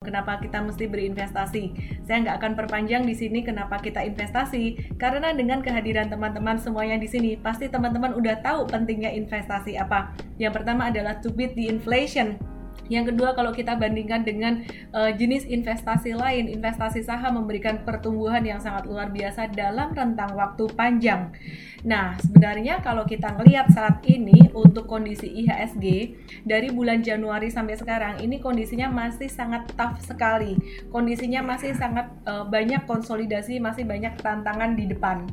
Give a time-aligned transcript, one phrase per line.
[0.00, 1.76] Kenapa kita mesti berinvestasi?
[2.08, 7.04] Saya nggak akan perpanjang di sini kenapa kita investasi, karena dengan kehadiran teman-teman semuanya di
[7.04, 10.16] sini, pasti teman-teman udah tahu pentingnya investasi apa.
[10.40, 12.40] Yang pertama adalah to beat the inflation.
[12.90, 18.58] Yang kedua, kalau kita bandingkan dengan uh, jenis investasi lain, investasi saham memberikan pertumbuhan yang
[18.58, 21.30] sangat luar biasa dalam rentang waktu panjang.
[21.86, 25.86] Nah, sebenarnya kalau kita melihat saat ini untuk kondisi IHSG
[26.44, 30.58] dari bulan Januari sampai sekarang ini kondisinya masih sangat tough sekali.
[30.90, 35.30] Kondisinya masih sangat uh, banyak konsolidasi, masih banyak tantangan di depan.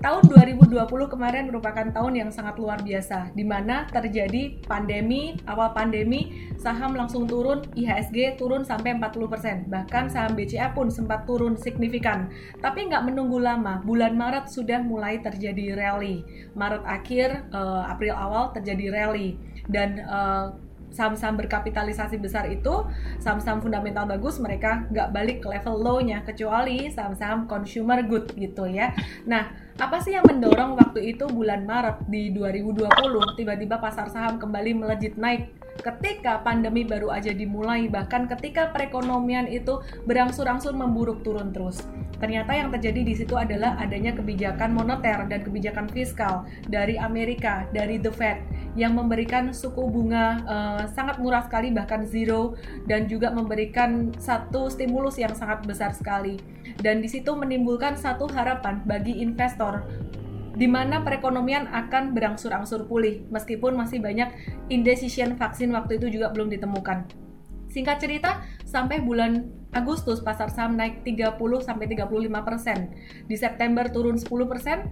[0.00, 0.76] Tahun 2020
[1.12, 7.28] kemarin merupakan tahun yang sangat luar biasa, di mana terjadi pandemi, awal pandemi, saham langsung
[7.28, 12.30] turun, IHSG turun sampai 40%, bahkan saham BCA pun sempat turun signifikan.
[12.58, 16.22] Tapi nggak menunggu lama, bulan Maret sudah mulai terjadi rally.
[16.56, 19.38] Maret akhir, uh, April awal terjadi rally,
[19.70, 20.56] dan uh,
[20.90, 22.86] saham-saham berkapitalisasi besar itu
[23.22, 28.94] saham-saham fundamental bagus mereka nggak balik ke level low-nya kecuali saham-saham consumer good gitu ya.
[29.26, 32.90] Nah, apa sih yang mendorong waktu itu bulan Maret di 2020
[33.38, 35.48] tiba-tiba pasar saham kembali melejit naik
[35.80, 41.88] ketika pandemi baru aja dimulai bahkan ketika perekonomian itu berangsur-angsur memburuk turun terus.
[42.20, 47.96] Ternyata yang terjadi di situ adalah adanya kebijakan moneter dan kebijakan fiskal dari Amerika, dari
[47.96, 48.38] The Fed
[48.78, 52.54] yang memberikan suku bunga uh, sangat murah sekali bahkan zero
[52.86, 56.38] dan juga memberikan satu stimulus yang sangat besar sekali.
[56.78, 59.82] Dan di situ menimbulkan satu harapan bagi investor
[60.54, 64.28] di mana perekonomian akan berangsur-angsur pulih meskipun masih banyak
[64.68, 67.06] indecision vaksin waktu itu juga belum ditemukan.
[67.70, 72.90] Singkat cerita, sampai bulan Agustus pasar saham naik 30 sampai 35 persen.
[73.30, 74.90] Di September turun 10 persen,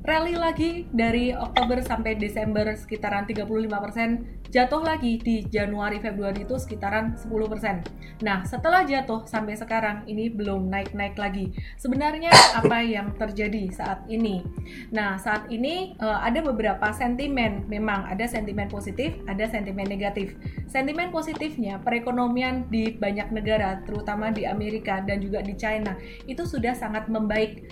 [0.00, 7.20] rally lagi dari Oktober sampai Desember sekitaran 35%, jatuh lagi di Januari Februari itu sekitaran
[7.20, 8.24] 10%.
[8.24, 11.52] Nah, setelah jatuh sampai sekarang ini belum naik-naik lagi.
[11.76, 12.32] Sebenarnya
[12.64, 14.40] apa yang terjadi saat ini?
[14.88, 20.32] Nah, saat ini uh, ada beberapa sentimen, memang ada sentimen positif, ada sentimen negatif.
[20.64, 25.92] Sentimen positifnya perekonomian di banyak negara, terutama di Amerika dan juga di China,
[26.24, 27.68] itu sudah sangat membaik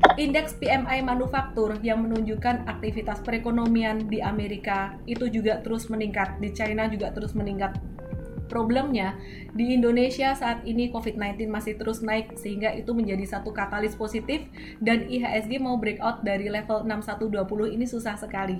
[0.00, 6.88] Indeks PMI manufaktur yang menunjukkan aktivitas perekonomian di Amerika itu juga terus meningkat, di China
[6.88, 7.76] juga terus meningkat.
[8.48, 9.14] Problemnya
[9.54, 14.42] di Indonesia saat ini COVID-19 masih terus naik sehingga itu menjadi satu katalis positif
[14.82, 18.58] dan IHSG mau breakout dari level 6120 ini susah sekali.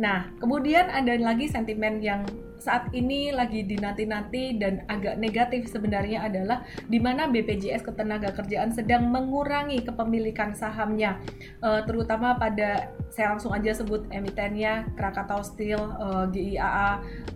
[0.00, 2.24] Nah, kemudian ada lagi sentimen yang
[2.62, 9.82] saat ini lagi dinanti-nanti dan agak negatif sebenarnya adalah di mana BPJS Ketenagakerjaan sedang mengurangi
[9.82, 11.18] kepemilikan sahamnya,
[11.58, 16.90] uh, terutama pada saya langsung aja sebut emitennya Krakatau Steel, uh, eh, GIAA,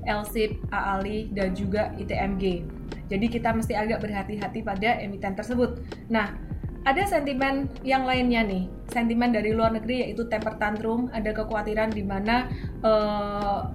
[0.07, 2.63] LSIP, AALI dan juga ITMG.
[3.11, 5.83] Jadi kita mesti agak berhati-hati pada emiten tersebut.
[6.09, 6.35] Nah,
[6.87, 12.07] ada sentimen yang lainnya nih, sentimen dari luar negeri yaitu temper tantrum, ada kekhawatiran di
[12.07, 12.47] mana
[12.87, 13.75] uh,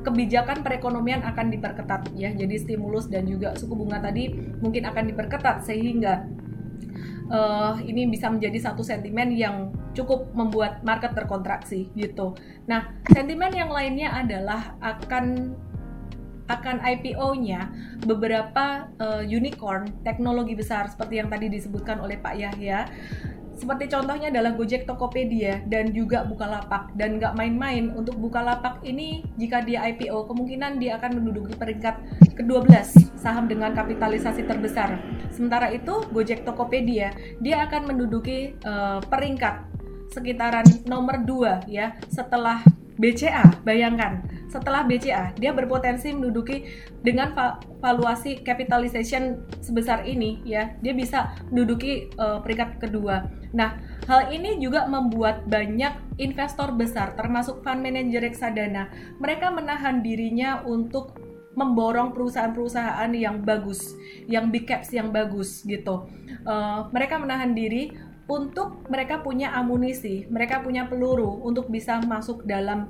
[0.00, 2.32] kebijakan perekonomian akan diperketat ya.
[2.32, 6.24] Jadi stimulus dan juga suku bunga tadi mungkin akan diperketat sehingga
[7.30, 12.34] uh, ini bisa menjadi satu sentimen yang cukup membuat market terkontraksi gitu.
[12.66, 15.54] Nah, sentimen yang lainnya adalah akan
[16.50, 17.70] akan IPO-nya
[18.02, 22.90] beberapa uh, unicorn teknologi besar seperti yang tadi disebutkan oleh Pak Yahya
[23.56, 29.60] seperti contohnya adalah Gojek Tokopedia dan juga Bukalapak dan nggak main-main untuk Bukalapak ini jika
[29.64, 32.00] dia IPO kemungkinan dia akan menduduki peringkat
[32.40, 32.72] ke-12
[33.20, 34.96] saham dengan kapitalisasi terbesar.
[35.28, 39.68] Sementara itu Gojek Tokopedia dia akan menduduki uh, peringkat
[40.10, 42.64] sekitaran nomor 2 ya setelah
[43.00, 44.20] BCA, bayangkan
[44.52, 46.68] setelah BCA dia berpotensi menduduki
[47.00, 47.32] dengan
[47.80, 53.24] valuasi capitalization sebesar ini ya, dia bisa menduduki uh, peringkat kedua.
[53.56, 60.60] Nah, hal ini juga membuat banyak investor besar termasuk fund manager reksadana, mereka menahan dirinya
[60.68, 61.16] untuk
[61.58, 63.98] memborong perusahaan-perusahaan yang bagus,
[64.30, 66.06] yang big caps yang bagus gitu.
[66.46, 67.90] Uh, mereka menahan diri
[68.30, 72.86] untuk mereka punya amunisi, mereka punya peluru untuk bisa masuk dalam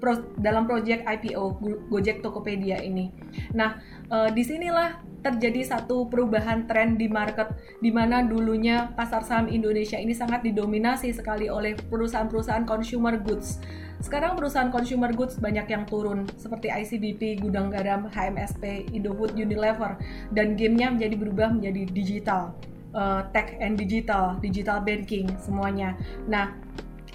[0.00, 1.60] pro, dalam proyek IPO
[1.92, 3.12] Gojek Tokopedia ini.
[3.52, 3.76] Nah,
[4.08, 7.50] uh, di sinilah terjadi satu perubahan tren di market
[7.82, 13.60] di mana dulunya pasar saham Indonesia ini sangat didominasi sekali oleh perusahaan-perusahaan consumer goods.
[14.00, 19.98] Sekarang perusahaan consumer goods banyak yang turun seperti ICBP, Gudang Garam, HMSP, Indofood, Unilever
[20.30, 22.54] dan gamenya menjadi berubah menjadi digital
[22.96, 25.94] uh, tech and digital, digital banking semuanya.
[26.24, 26.56] Nah,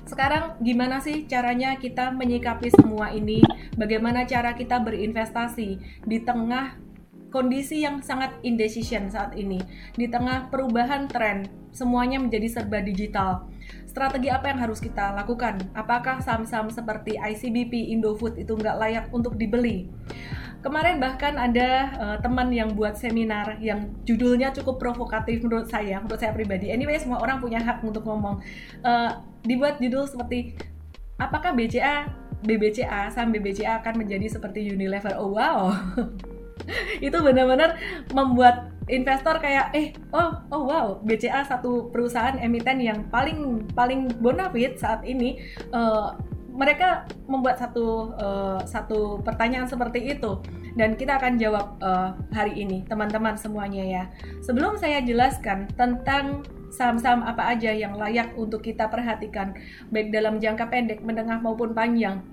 [0.06, 3.42] sekarang gimana sih caranya kita menyikapi semua ini?
[3.76, 5.70] Bagaimana cara kita berinvestasi
[6.06, 6.78] di tengah
[7.32, 9.58] kondisi yang sangat indecision saat ini.
[9.96, 13.48] Di tengah perubahan tren, semuanya menjadi serba digital.
[13.92, 15.60] Strategi apa yang harus kita lakukan?
[15.76, 19.92] Apakah saham-saham seperti ICBP, Indofood itu nggak layak untuk dibeli?
[20.64, 26.24] Kemarin bahkan ada uh, teman yang buat seminar yang judulnya cukup provokatif menurut saya, menurut
[26.24, 26.72] saya pribadi.
[26.72, 28.40] Anyway, semua orang punya hak untuk ngomong.
[28.80, 30.56] Uh, dibuat judul seperti
[31.20, 32.08] apakah BCA
[32.48, 35.20] BBCA saham BBCA akan menjadi seperti Unilever.
[35.20, 35.76] Oh wow.
[37.06, 37.76] itu benar-benar
[38.16, 44.82] membuat investor kayak eh oh oh wow BCA satu perusahaan emiten yang paling paling bonafit
[44.82, 45.38] saat ini
[45.70, 46.18] uh,
[46.52, 50.42] mereka membuat satu uh, satu pertanyaan seperti itu
[50.76, 54.04] dan kita akan jawab uh, hari ini teman-teman semuanya ya.
[54.44, 59.52] Sebelum saya jelaskan tentang saham-saham apa aja yang layak untuk kita perhatikan
[59.92, 62.24] baik dalam jangka pendek, menengah maupun panjang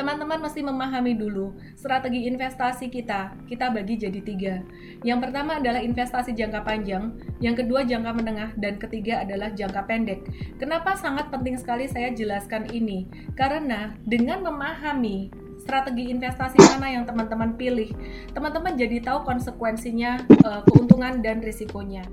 [0.00, 3.36] teman-teman mesti memahami dulu strategi investasi kita.
[3.44, 4.64] Kita bagi jadi tiga.
[5.04, 7.12] Yang pertama adalah investasi jangka panjang,
[7.44, 10.24] yang kedua jangka menengah, dan ketiga adalah jangka pendek.
[10.56, 13.04] Kenapa sangat penting sekali saya jelaskan ini?
[13.36, 15.28] Karena dengan memahami
[15.60, 17.92] strategi investasi mana yang teman-teman pilih,
[18.32, 22.08] teman-teman jadi tahu konsekuensinya, uh, keuntungan dan risikonya.